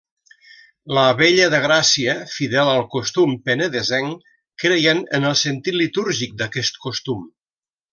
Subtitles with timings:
[0.97, 4.35] La Vella de Gràcia, fidel al costum penedesenc
[4.67, 7.27] creien en el sentit litúrgic d'aquest costum.